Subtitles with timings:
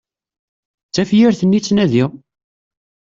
[0.87, 2.09] D tafyirt-nni i ttnadiɣ!